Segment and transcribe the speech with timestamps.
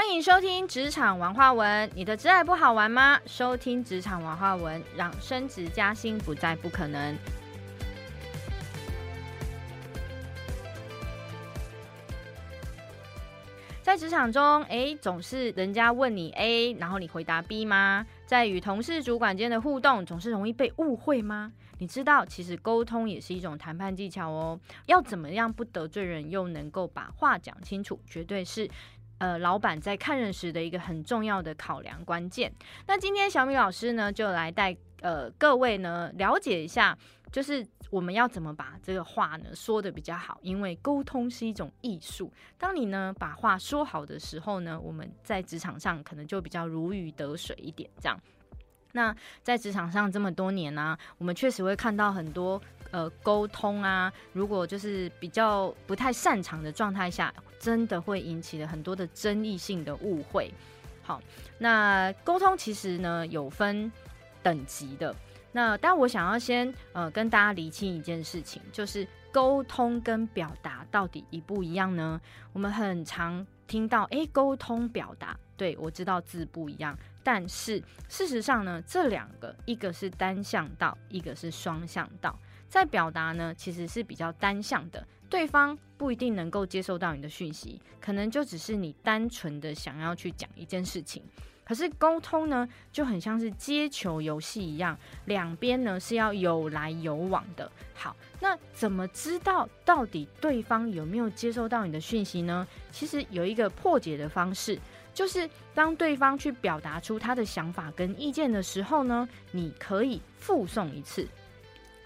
[0.00, 1.88] 欢迎收听职场文化文。
[1.94, 3.20] 你的职爱不好玩吗？
[3.26, 7.14] 收听职场文化文，让升职加薪不再不可能。
[13.82, 18.06] 在职场中，哎，总是人家问你 A，然后你回答 B 吗？
[18.24, 21.52] 在与同事、主管间的互动，总是容易被误会吗？
[21.76, 24.58] 你知道，其实沟通也是一种谈判技巧哦。
[24.86, 28.68] 要怎么样不得罪人，又能够把话讲清楚，绝对是
[29.20, 32.52] 呃老板在看人时的一个很重要的考量关键。
[32.86, 36.96] 那今天小米老师呢，就来带呃各位呢了解一下，
[37.30, 42.32] 就是我们要怎么把这个话呢说的比较好，因为沟通是一种艺术。
[42.58, 48.18] 当你呢把话说好的时候呢，我们在职场上可能就比较如鱼得水一点，这样。
[48.92, 52.60] 那在职场上这么多年呢，我们确实会看到很多
[52.90, 60.52] 呃沟通啊，如果就是比较不太擅长的状态下，真的会引起了很多的争议性的误会。
[61.02, 61.20] 好，
[61.58, 63.90] 那沟通其实呢有分
[64.42, 65.14] 等级的。
[65.52, 72.20] 那但我想要先呃跟大家厘清一件事情，就是沟通跟表达到底一不一样呢？
[72.52, 76.96] 我们很常听到，哎，沟通表达，对我知道字不一样。
[77.24, 82.38] 但是事实上呢，这两个一个是单向道，一个是双向道。
[82.70, 91.22] 在表达呢，其实是比较单向的，对方不一定能够接受到你的讯息，可能就只是你单纯的想要去讲一件事情。
[91.64, 94.96] 可是沟通呢，就很像是接球游戏一样，
[95.26, 97.70] 两边呢是要有来有往的。
[97.92, 102.66] 好，那怎么知道到底对方有没有接收到你的讯息呢？
[102.92, 104.78] 其实有一个破解的方式。
[105.12, 111.26] 就是当对方去表达出他的想法跟意见的时候呢，你可以附送一次。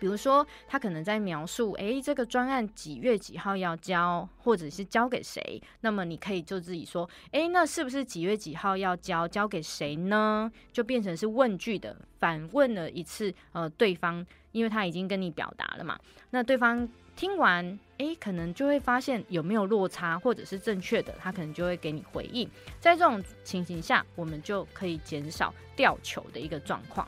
[0.00, 10.50] 比如说，他可能在描述，诶，这个专案几月几号要交，或者是交给谁，那么你可以就自己说，诶，那是不是几月几号要交，交给谁呢？
[10.72, 15.96] 就变成是问句的，反问了一次，呃，对方，因为他已经跟你表达了嘛，
[16.30, 16.88] 那对方。
[17.16, 22.48] 听完，诶，可能就会发现有没有落差，或者是正确的，他可能就会给你回应。
[22.78, 27.06] 在这种情形下，我们就可以减少掉球的一个状况，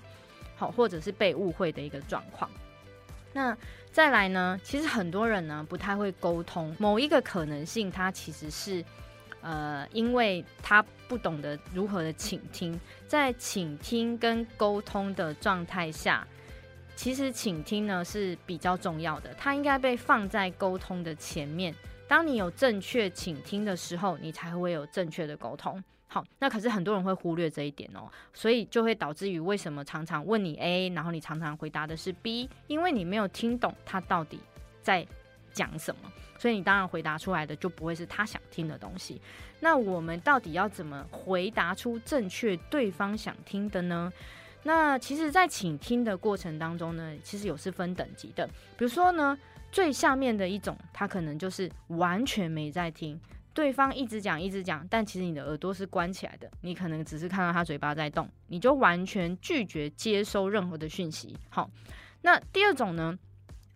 [0.54, 2.50] 好，或者是被误会的一个状况。
[3.32, 3.56] 那
[3.90, 4.58] 再来呢？
[4.62, 8.84] 其实很多人呢不太会沟通，某一个可能性，他其实是
[9.40, 16.26] 呃，因为他不懂得如何的倾听，在倾听跟沟通的状态下。
[16.94, 21.74] 其实倾听呢是比较重要的，它应该被放在沟通的前面。
[22.06, 25.82] 当你有正确倾听的时候，你才会有正确的沟通。
[26.12, 34.38] 好，那可是很多人会忽略这一点哦，所以就会导致于为什么常常问你 A，然后你常常回答的是 B，因为你没有听懂他到底
[34.82, 35.06] 在
[35.54, 39.22] 讲什么，所以你当然回答出来的就不会是他想听的东西。
[39.58, 44.12] 那我们到底要怎么回答出正确对方想听的呢？
[44.64, 48.46] 那其实，在倾听的过程当中呢，其实有是分等级的。
[48.76, 49.38] 比如说呢，
[49.70, 53.18] 最下面的一种，他可能就是完全没在听，
[53.54, 61.36] 对方一直讲一直讲，但其实你的耳朵是关起来的，你可能只是看到他嘴巴在动，你就完全拒绝接收任何的讯息。
[61.50, 61.70] 好，
[62.22, 63.18] 那第二种呢，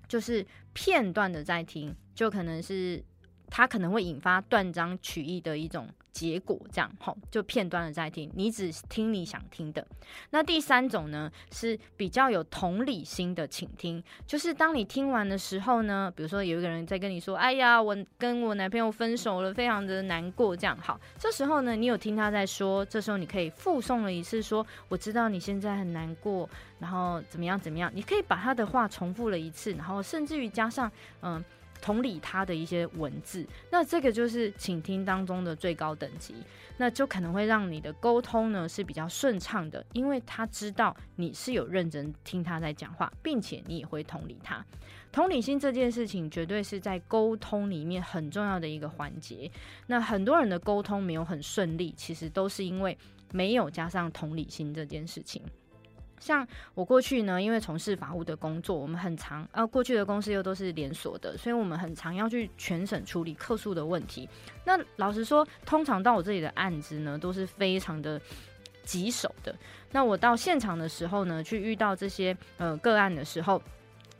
[0.08, 3.02] 就是片段的在听，就可能是
[3.50, 5.88] 他可能会引发断章取义的一种。
[6.16, 9.86] 结果这样吼，就片段的在听，你只听你想听的。
[10.30, 30.90] 那第三种呢，是比较有同理心的倾听，就是当你听完的时候呢，比如说有一个人在跟你说：“哎呀，我跟我男朋友分手了，非常的难过。”这样好，这时候呢，你有听他在说，这时候你可以附送了一次说：“我知道你现在很难过，然后怎么样怎么样。”你可以把他的话重复了一次，然后甚至于加上
[31.20, 31.44] 嗯。
[31.80, 36.34] 同理他的一些文字，那这个就是倾听当中的最高等级，
[36.76, 44.64] 那就可能会让你的沟通呢是比较顺畅的，因为他知道你是有认真听他在讲话，并且你也会同理他。
[45.12, 49.50] 同理心这件事情绝对是在沟通里面很重要的一个环节。
[49.86, 52.96] 那很多人的沟通没有很顺利，其实都是因为
[53.32, 55.42] 没有加上同理心这件事情。
[56.18, 64.28] 像我过去呢，因为从事法务的工作，我们很常啊，过去的公司又都是连锁的，所以我们很常要去全省处理客诉的问题。
[64.64, 68.20] 那老实说，通常到我这里的案子呢，都是非常的
[68.82, 69.54] 棘手的。
[69.92, 73.62] 那我到现场的时候呢，去遇到这些呃个案的时候，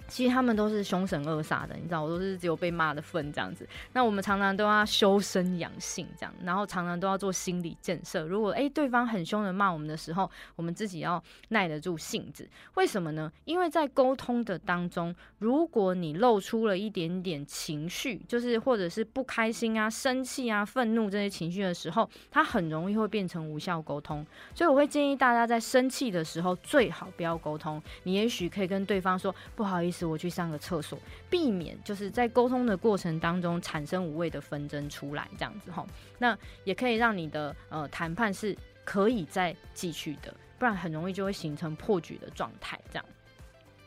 [0.09, 3.69] 其实他们都是凶神恶煞的，你知道，我都是只有被骂的份这样子。
[3.93, 8.25] 那我们常常都要修身养性这样，然后常常都要做心理建设。
[8.27, 12.49] 如果诶对方很凶的骂我们的时候，我们自己要耐得住性子。
[12.75, 13.31] 为什么呢？
[13.45, 24.25] 因为在沟通的当中，如果你露出了一点点情绪，就是或者是不开心啊、生气啊、愤怒这些情绪的时候，它很容易会变成无效沟通。
[24.55, 27.83] 所以我会建议大家在生气的时候最好不要沟通。
[28.05, 29.96] 你也许可以跟对方说不好意思。
[30.05, 30.99] 我去上个厕所，
[31.31, 35.87] 避免就是在沟通的过程当中产生无谓的纷争出来，这样子哈。
[36.19, 38.55] 那也可以让你的呃谈判是
[38.85, 42.79] 可以再继续的，不然很容易就会形成破局的状态。
[42.91, 43.05] 这样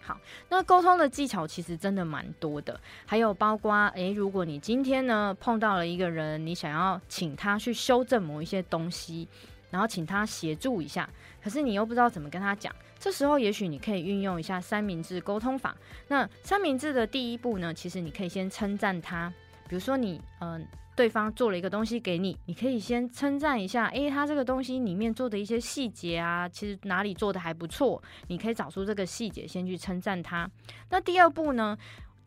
[0.01, 0.19] 好，
[0.50, 9.27] 那沟通的技巧其实真的蛮多的，还有包括诶，如果你今天呢碰到了一个人，你想要请他去修正某一些东西，
[9.69, 11.10] 然后请他协助一下，
[11.44, 12.74] 可是你又不知道怎么跟他讲。
[12.98, 15.75] 这时候，也许你可以运用一下三明治沟通法。
[16.07, 19.31] 那三明治的第一步呢，其实你可以先称赞他。
[19.68, 28.01] 比如说，你嗯，对方做了一个东西给你，你可以先称赞一下，诶，他这个东西里面做的一些细节啊，其实哪里做的还不错。
[28.27, 30.50] 你可以找出这个细节，先去称赞他。
[30.89, 31.77] 那第二步呢？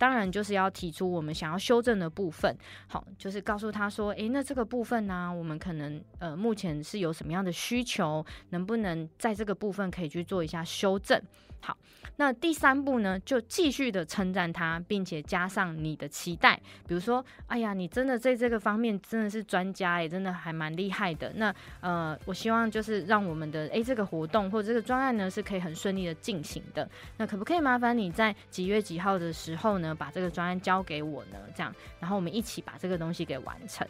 [0.03, 2.53] 当然就是要提出我们想要修正的部分，
[2.89, 11.23] 好，就是告诉他说，诶，那这个部分呢，我们可能呃目前是有什么样的需求，能不能在这个部分可以去做一下修正？
[11.65, 11.79] 好，
[12.17, 21.33] 那第三步呢，就继续的称赞他，并且加上你的期待，比如说，哎呀，你真的在这个方面真的是专家，也真的还蛮厉害的。
[21.37, 26.91] 那呃，我希望就是让我们的诶这个活动或者这个专案呢是可以很顺利的进行的。
[27.17, 31.39] 那可不可以麻烦你在几月几号的时候呢，把这个专案交给我呢？
[31.55, 33.87] 这样，然后我们一起把这个东西给完成。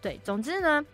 [0.00, 0.84] 对，总之呢。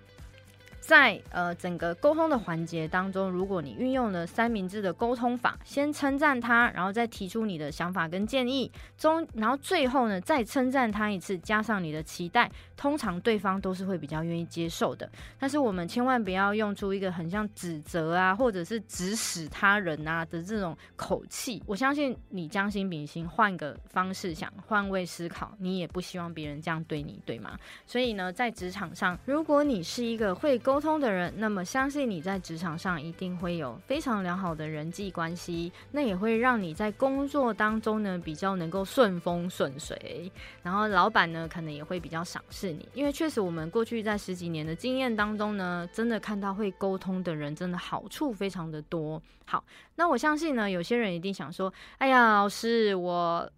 [0.81, 5.31] 在呃整个沟通的环节当中，如果你运用了三明治的沟通。
[5.41, 13.01] 法，先称赞他，然后再提出你的想法跟建议，中然后最后呢再称赞他一次，加上你的期待，通。
[13.01, 15.11] 常对方都是会比较愿意接受的。
[15.39, 21.63] 但是我们千万不要用出一个很像指责啊，或者是指使他人啊的这种口气。
[21.65, 27.59] 我相信你将心比心，换个方式想，换位思考，你也不希望别人这样对你，对吗？
[27.87, 40.31] 所以呢，在职场上，如果你是一个会沟沟通的人，那么相信你在职场上一定会有非常良好的人际关系，那也会让你在工作当中呢比较能够顺风顺水，
[40.63, 49.21] 然后老板呢可能也会比较赏识你，因为确实我们过去在十几年的经验当中呢，真的看到会沟通的人真的好处非常的多。
[49.47, 49.65] 好，
[49.97, 53.51] 那我相信呢，有些人一定想说，哎呀，老师我。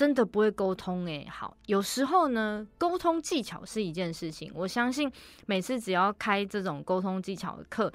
[0.00, 4.50] 真的不会沟通诶，好，有时候呢，沟通技巧是一件事情。
[4.54, 5.12] 我相信
[5.44, 7.92] 每次只要开这种沟通技巧的课，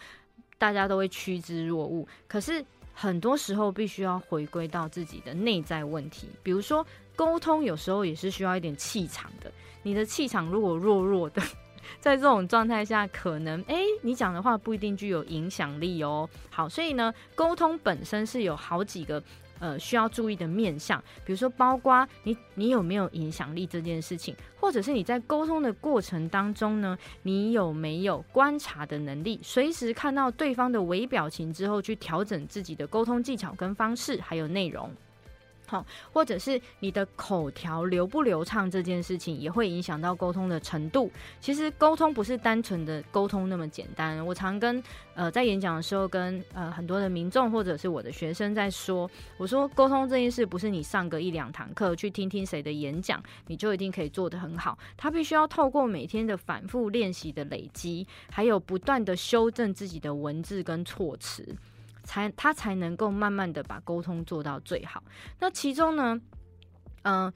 [0.59, 2.07] 大家都会趋之若鹜。
[2.27, 2.63] 可是
[2.93, 6.85] 很多时候必须要回归到自己的内在问题，比如说
[7.15, 9.51] 沟通有时候也是需要一点气场的。
[9.81, 11.41] 你的气场如果弱弱的，
[11.99, 16.29] 在这种状态下，可能诶，你讲的话不一定具有影响力哦。
[16.51, 19.23] 好，所以呢，沟通本身是有好几个。
[19.59, 34.91] 呃，需要注意的面向，比如说，包括你你有没有影响力这件事情，或者是你在沟通的过程当中呢，你有没有观察的能力，随时看到对方的微表情之后，去调整自己的沟通技巧跟方式，还有内容。
[35.67, 41.11] 好，或者是你的口条流不流畅这件事情，也会影响到沟通的程度。
[41.39, 44.25] 其实沟通不是单纯的沟通那么简单。
[44.25, 44.83] 我常跟
[45.15, 54.77] 呃在演讲的时候，跟呃很多的民众或者是我的学生在说，我说沟通这件事不是你上个一两堂课去听听谁的演讲，你就一定可以做得很好。
[54.95, 61.55] 他必须要透过每天的反复练习的累积，还有不断的修正自己的文字跟措辞。
[62.05, 65.03] 才他才能够慢慢的把沟通做到最好。
[65.39, 66.21] 那其中呢，
[67.03, 67.33] 嗯。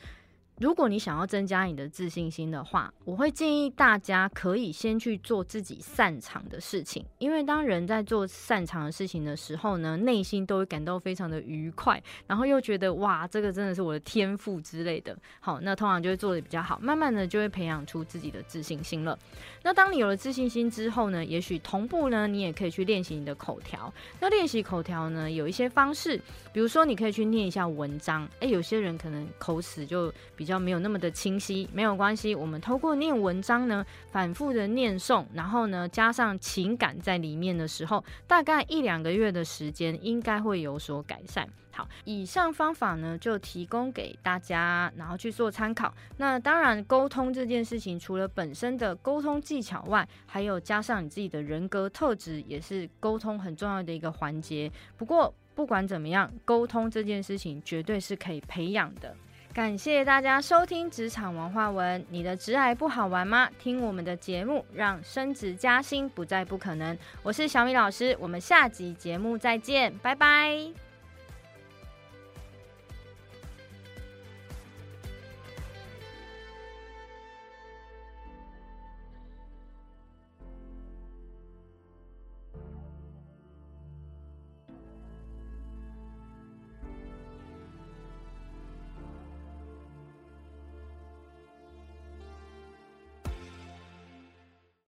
[0.59, 15.17] 如果你想要增加你的自信心的话，我会建议大家可以先去做自己擅长的事情，因为当人在做擅长的事情的时候呢，内心都会感到非常的愉快，然后又觉得哇，这个真的是我的天赋之类的。
[15.39, 19.17] 好，那通常就会做的比较好，慢慢的就会培养出自己的自信心了。
[19.63, 23.93] 那当你有了自信心之后呢，也许同步呢，你也可以去练习你的口条。
[24.19, 26.17] 那练习口条呢，有一些方式，
[26.51, 28.27] 比如说你可以去念一下文章。
[28.41, 30.48] 诶，有些人可能口齿就比。
[30.49, 32.33] 比较没有那么的清晰，没有关系。
[32.33, 41.47] 我们透过念文章呢，反复的念诵，然后呢加上情感在里面的时候，大概一两个月的时间，应该会有所改善。
[41.71, 45.93] 好，以上方法呢就提供给大家，然后去做参考。
[46.17, 54.71] 那当然，沟通这件事情，除了本身的沟通技巧外，还有加上你自己的人格特质，也是沟通很重要的一个环节。
[54.97, 59.15] 不过，不管怎么样，沟通这件事情绝对是可以培养的。
[59.51, 63.49] 感谢大家收听职场文化文，你的职癌不好玩吗？
[63.57, 66.97] 听我们的节目，让升职加薪不再不可能。
[67.23, 70.88] 我是小米老师，我们下集节目再见，拜拜。